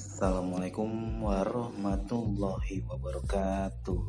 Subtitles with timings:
[0.00, 4.00] Assalamualaikum warahmatullahi wabarakatuh.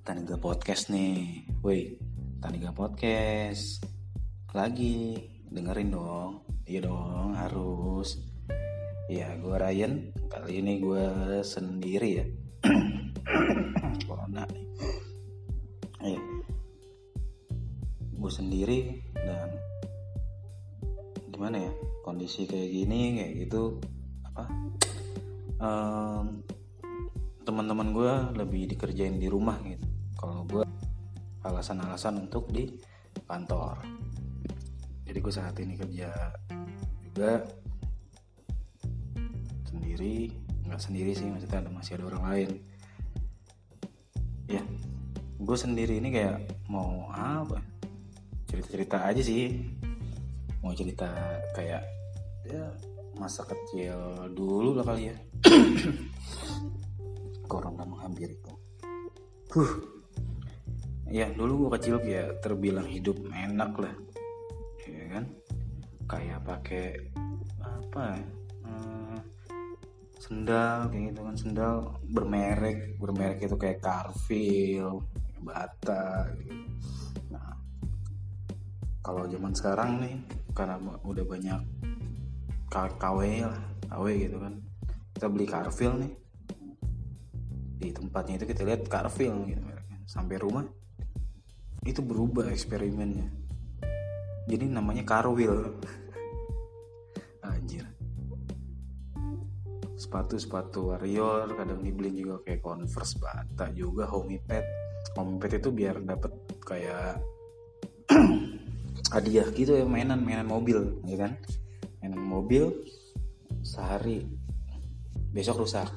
[0.00, 1.44] Taniga Podcast nih.
[1.60, 2.00] Woi,
[2.40, 3.84] Taniga Podcast.
[4.56, 5.20] Lagi,
[5.52, 6.40] dengerin dong.
[6.64, 8.16] Iya dong, harus.
[9.12, 10.08] Ya, gue Ryan.
[10.24, 11.04] Kali ini gue
[11.44, 12.24] sendiri ya.
[14.08, 14.48] Corona.
[16.00, 16.20] Nih Ayo
[18.16, 19.52] Gue sendiri dan
[21.32, 21.72] Gimana ya
[22.04, 23.80] kondisi kayak gini kayak gitu
[24.28, 24.44] apa
[25.58, 26.44] um,
[27.42, 29.86] teman-teman gue lebih dikerjain di rumah gitu.
[30.20, 30.62] Kalau gue
[31.42, 32.70] alasan-alasan untuk di
[33.26, 33.82] kantor.
[35.08, 36.08] Jadi gue saat ini kerja
[37.02, 37.42] juga
[39.66, 40.30] sendiri
[40.62, 42.50] nggak sendiri sih maksudnya ada masih ada orang lain.
[44.46, 44.62] Ya
[45.42, 47.58] gue sendiri ini kayak mau apa
[48.46, 49.58] cerita-cerita aja sih
[50.62, 51.10] mau cerita
[51.58, 51.82] kayak
[52.46, 52.70] ya
[53.18, 55.16] masa kecil dulu lah kali ya.
[57.50, 58.54] Corona menghampiriku
[59.52, 59.72] huh.
[61.12, 63.92] Ya dulu gue kecil kayak terbilang hidup enak lah.
[64.88, 65.24] Ya kan?
[66.08, 66.86] Kayak pakai
[67.60, 68.28] apa ya?
[68.64, 69.16] Hmm,
[70.16, 71.74] sendal kayak gitu kan sendal
[72.08, 72.96] bermerek.
[72.96, 75.04] Bermerek itu kayak Carville
[75.42, 76.54] Bata gitu.
[77.28, 77.58] nah
[79.02, 80.14] kalau zaman sekarang nih
[80.54, 81.60] karena udah banyak
[82.72, 84.54] KW lah KW gitu kan.
[85.12, 86.12] Kita beli Carville nih.
[87.82, 89.62] Di tempatnya itu kita lihat Carville gitu
[90.06, 90.66] sampai rumah
[91.82, 93.26] itu berubah eksperimennya.
[94.46, 95.76] Jadi namanya Carville
[97.52, 97.86] anjir.
[99.98, 104.62] Sepatu-sepatu warrior kadang dibeli juga kayak converse bata juga homipad
[105.18, 107.18] homipad itu biar dapet kayak
[109.12, 111.36] hadiah gitu ya mainan mainan mobil ya kan?
[112.00, 112.72] Mainan mobil
[113.60, 114.24] sehari.
[115.32, 115.88] Besok rusak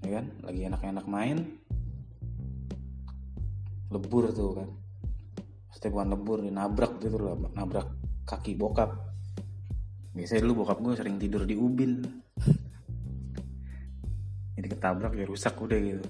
[0.00, 0.32] ya kan?
[0.40, 1.60] Lagi enak-enak main
[3.92, 4.68] lebur tuh kan.
[5.68, 7.92] Pasti bukan lebur nabrak gitu loh nabrak
[8.24, 8.96] kaki bokap.
[10.16, 12.00] Biasanya dulu bokap gue sering tidur di ubin.
[14.56, 16.04] Jadi ketabrak ya rusak udah gitu.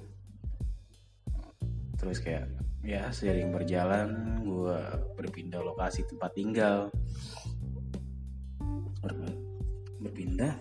[1.99, 4.79] Terus kayak ya seiring berjalan gue
[5.17, 6.89] berpindah lokasi tempat tinggal.
[10.01, 10.57] Berpindah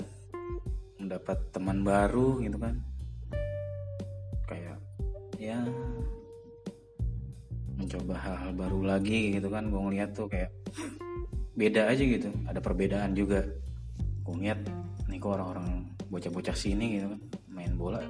[0.99, 2.75] mendapat teman baru gitu kan.
[4.47, 4.77] Kayak
[5.39, 5.59] ya
[7.79, 9.71] mencoba hal-hal baru lagi gitu kan.
[9.71, 10.51] Gue ngeliat tuh kayak
[11.55, 13.47] beda aja gitu ada perbedaan juga.
[14.23, 14.59] Gue ngeliat
[15.07, 17.21] nih kok orang-orang bocah-bocah sini gitu kan
[17.53, 18.01] main bola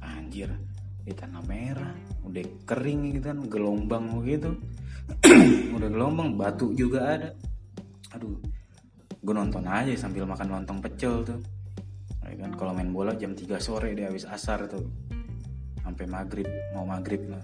[0.00, 0.48] anjir
[1.04, 1.94] di tanah merah
[2.24, 4.54] udah kering gitu kan gelombang gitu
[5.76, 7.30] udah gelombang batu juga ada.
[8.14, 8.38] Aduh
[9.20, 11.40] gue nonton aja sambil makan lontong pecel tuh.
[12.24, 14.86] Ya kan kalau main bola jam 3 sore dia habis asar tuh.
[15.82, 16.46] Sampai maghrib
[16.76, 17.42] mau maghrib lah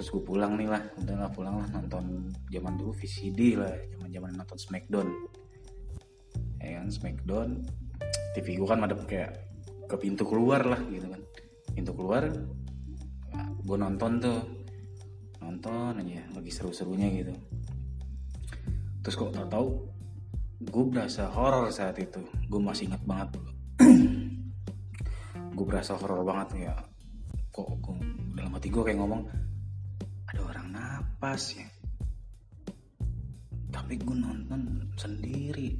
[0.00, 4.08] terus gue pulang nih lah udah lah pulang lah nonton zaman dulu VCD lah zaman
[4.08, 5.08] zaman nonton Smackdown.
[6.56, 7.60] Ya kan Smackdown
[8.32, 9.36] TV gue kan ada kayak
[9.84, 11.19] ke pintu keluar lah gitu kan
[12.00, 12.24] keluar
[13.60, 14.40] gue nonton tuh.
[15.44, 17.36] Nonton aja lagi seru-serunya gitu.
[19.04, 19.66] Terus kok tau tau
[20.64, 22.24] gue berasa horor saat itu.
[22.48, 23.36] Gue masih ingat banget.
[25.60, 26.72] Gue berasa horor banget ya
[27.52, 27.98] kok, kok
[28.32, 29.28] dalam hati gue kayak ngomong
[30.24, 31.68] ada orang napas ya.
[33.68, 35.76] Tapi gue nonton sendiri.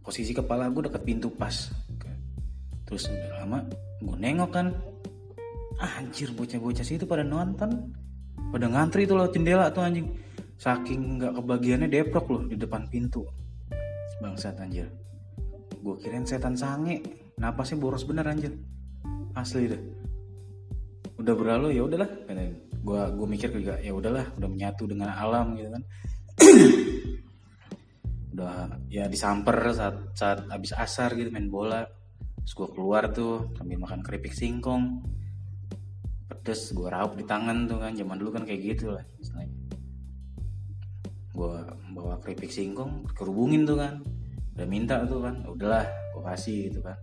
[0.00, 1.52] Posisi kepala gue deket pintu pas.
[2.88, 3.58] Terus udah lama
[4.00, 4.72] gue nengok kan
[5.80, 7.90] anjir bocah-bocah situ pada nonton.
[8.54, 10.06] Pada ngantri tuh lewat jendela tuh anjing.
[10.54, 13.26] Saking nggak kebagiannya deprok loh di depan pintu.
[14.22, 14.86] Bangsat anjir.
[15.82, 17.02] Gue kirain setan sange.
[17.38, 18.54] Napasnya boros bener anjir.
[19.34, 19.82] Asli deh.
[21.18, 22.10] Udah berlalu ya udahlah.
[22.84, 25.82] Gue gue mikir juga ya udahlah udah menyatu dengan alam gitu kan.
[28.34, 31.86] Udah ya disamper saat saat abis asar gitu main bola.
[32.42, 35.06] Terus gue keluar tuh sambil makan keripik singkong
[36.24, 37.92] pedes gue raup di tangan tuh kan.
[37.92, 39.54] Zaman dulu kan kayak gitu lah istilahnya.
[41.34, 41.50] Gue
[41.94, 44.00] bawa keripik singkong kerubungin tuh kan.
[44.54, 45.84] Udah minta tuh kan udahlah
[46.14, 46.98] gue kasih gitu kan.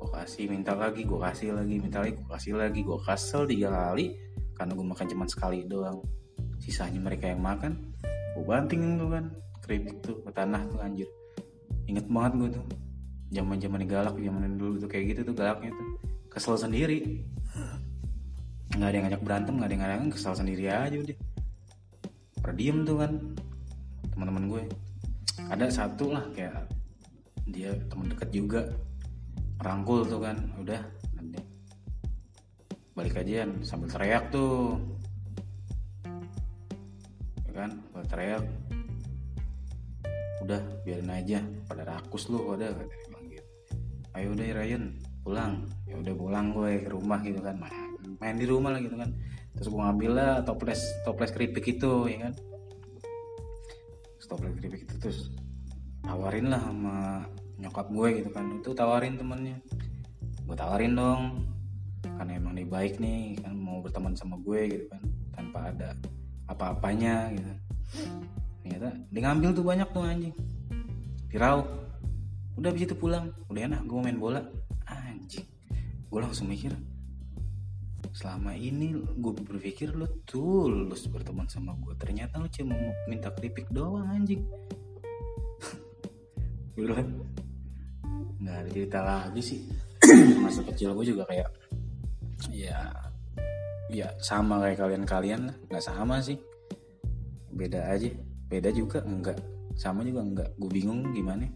[0.00, 2.80] Gue kasih minta lagi gue kasih lagi minta lagi gue kasih lagi.
[2.84, 4.14] Gue kasel tiga kali
[4.54, 6.04] karena gue makan cuma sekali doang.
[6.60, 7.96] Sisanya mereka yang makan
[8.36, 9.24] gue banting tuh kan
[9.64, 11.08] keripik tuh ke tanah tuh anjir.
[11.88, 12.66] Inget banget gue tuh
[13.30, 15.88] zaman zaman galak zaman dulu tuh kayak gitu tuh galaknya tuh.
[16.30, 17.26] Kesel sendiri
[18.70, 21.18] nggak ada yang ngajak berantem nggak ada yang ngajak kesel sendiri aja udah.
[22.40, 23.12] Pernah diem tuh kan
[24.14, 24.62] teman-teman gue.
[25.50, 26.70] Ada satu lah kayak
[27.50, 28.62] dia teman dekat juga.
[29.60, 30.80] Rangkul tuh kan udah.
[31.18, 31.40] Nanti
[32.94, 34.78] balik aja sambil teriak tuh.
[37.44, 38.44] Ya kan sambil teriak.
[40.40, 41.38] Udah biarin aja.
[41.66, 42.70] Pada rakus lu udah
[43.26, 43.50] gitu.
[44.14, 44.84] Ayo udah Ryan
[45.20, 45.68] pulang
[46.00, 47.60] udah pulang gue ke rumah gitu kan.
[47.60, 47.76] Main,
[48.18, 49.12] main di rumah lah gitu kan.
[49.54, 52.34] Terus gue ngambil lah toples toples keripik itu ya kan.
[54.30, 55.18] Toples keripik itu terus
[56.06, 57.26] tawarin lah sama
[57.58, 58.44] nyokap gue gitu kan.
[58.62, 59.58] Itu tawarin temennya.
[60.48, 61.22] Gue tawarin dong
[62.00, 65.02] karena emang dia baik nih kan mau berteman sama gue gitu kan
[65.34, 65.88] tanpa ada
[66.48, 67.52] apa-apanya gitu.
[68.62, 70.36] Ternyata dia ngambil tuh banyak tuh anjing.
[71.26, 71.66] Diraup
[72.54, 73.34] udah habis itu pulang.
[73.50, 74.59] Udah enak gue main bola
[76.10, 76.74] gue langsung mikir
[78.10, 83.70] selama ini gue berpikir lo tulus berteman sama gue ternyata lo cuma mau minta keripik
[83.70, 84.42] doang anjing.
[86.74, 87.08] Kan
[88.42, 89.60] nggak ada cerita lagi sih.
[90.42, 91.48] Masa kecil gue juga kayak
[92.50, 92.90] ya
[93.86, 95.56] ya sama kayak kalian-kalian lah.
[95.70, 96.42] Nggak sama sih.
[97.54, 98.10] Beda aja.
[98.50, 99.38] Beda juga enggak
[99.78, 101.46] sama juga enggak gue bingung gimana.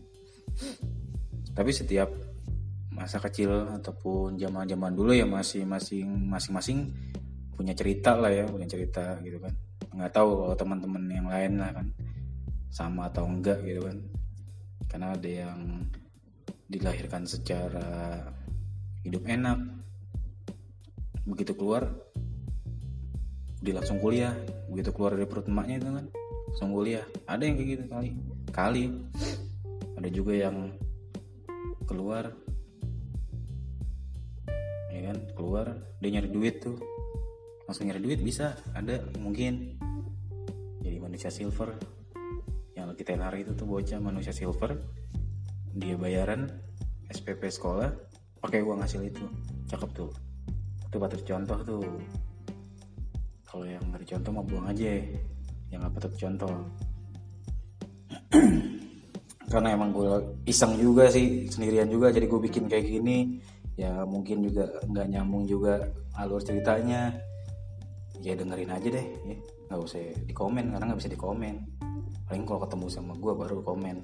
[1.50, 2.10] Tapi setiap
[2.94, 6.94] masa kecil ataupun zaman zaman dulu ya masih masing masing-masing
[7.58, 9.52] punya cerita lah ya punya cerita gitu kan.
[9.94, 11.86] Nggak tahu kalau teman-teman yang lain lah kan
[12.70, 13.98] sama atau enggak gitu kan.
[14.86, 15.90] Karena ada yang
[16.70, 18.22] dilahirkan secara
[19.04, 19.58] hidup enak
[21.28, 21.88] begitu keluar
[23.64, 24.36] dia kuliah
[24.68, 26.06] begitu keluar dari perut emaknya itu kan
[26.52, 27.04] langsung kuliah.
[27.24, 28.10] Ada yang kayak gitu kali
[28.54, 28.84] kali.
[29.98, 30.56] Ada juga yang
[31.88, 32.28] keluar
[35.10, 35.66] kan keluar
[36.00, 36.76] dia nyari duit tuh.
[37.64, 39.76] Langsung nyari duit bisa ada mungkin.
[40.84, 41.72] Jadi manusia silver.
[42.76, 44.76] Yang lagi tenar itu tuh bocah manusia silver.
[45.74, 46.52] Dia bayaran
[47.08, 47.90] SPP sekolah
[48.40, 49.24] pakai uang hasil itu.
[49.70, 50.12] Cakep tuh.
[50.88, 51.86] Itu patut contoh tuh.
[53.48, 55.00] Kalau yang nggak contoh mah buang aja.
[55.72, 56.54] Yang nggak patut contoh.
[59.52, 60.10] Karena emang gue
[60.50, 63.38] iseng juga sih sendirian juga jadi gue bikin kayak gini
[63.74, 67.14] ya mungkin juga nggak nyambung juga alur ceritanya.
[68.24, 69.36] Ya dengerin aja deh ya.
[69.68, 71.56] Nggak usah di komen karena nggak bisa di komen
[72.24, 73.96] paling kalau ketemu sama gue baru komen.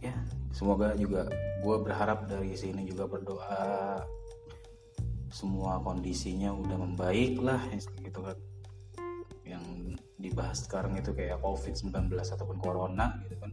[0.00, 0.16] Ya
[0.54, 1.28] semoga juga
[1.60, 4.00] gue berharap dari sini juga berdoa
[5.30, 8.38] semua kondisinya udah membaik lah gitu kan.
[9.44, 9.64] Yang
[10.16, 13.52] dibahas sekarang itu kayak covid-19 ataupun corona gitu kan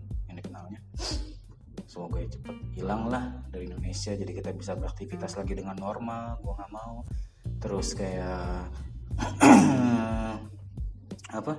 [1.98, 4.14] semoga ya cepet hilang lah dari Indonesia.
[4.14, 7.02] Jadi kita bisa beraktivitas lagi dengan normal gue nggak mau.
[7.58, 8.70] Terus kayak
[11.42, 11.54] apa?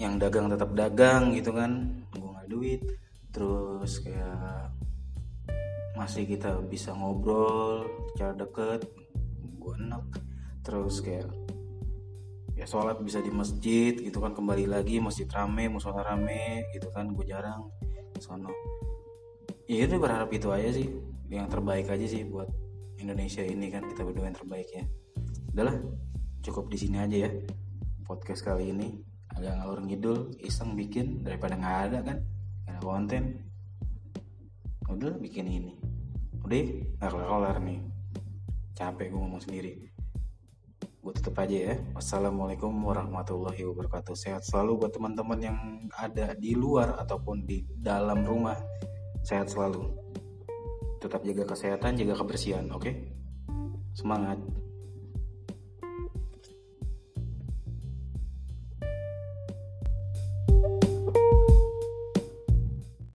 [0.00, 2.80] Yang dagang tetap dagang gitu kan gue nggak duit.
[3.36, 4.72] Terus kayak
[5.92, 7.84] masih kita bisa ngobrol
[8.16, 8.88] secara deket
[9.60, 10.08] gue enak.
[10.64, 11.47] Terus kayak ya
[12.68, 17.24] sholat bisa di masjid gitu kan kembali lagi masjid rame musola rame gitu kan gue
[17.24, 17.64] jarang
[18.20, 18.52] sono.
[19.64, 20.92] Ya itu berharap itu aja sih
[21.32, 22.52] yang terbaik aja sih buat
[23.00, 24.84] Indonesia ini kan kita berdua yang terbaik ya.
[25.56, 25.80] Udahlah
[26.44, 27.30] cukup di sini aja ya
[28.04, 29.00] podcast kali ini.
[29.32, 32.18] Agak ngalur ngidul iseng bikin daripada nggak ada kan
[32.68, 33.24] gak ada konten.
[34.92, 35.72] Udah bikin ini.
[36.44, 36.58] Udah
[37.00, 37.80] nggak kelar nih.
[38.76, 39.87] Capek gue ngomong sendiri
[40.98, 41.76] gue tutup aja ya.
[41.94, 44.14] Wassalamualaikum warahmatullahi wabarakatuh.
[44.18, 45.58] Sehat selalu buat teman-teman yang
[45.94, 48.58] ada di luar ataupun di dalam rumah.
[49.22, 49.86] Sehat selalu.
[50.98, 52.82] Tetap jaga kesehatan jaga kebersihan oke?
[52.82, 53.18] Okay?
[53.98, 54.38] semangat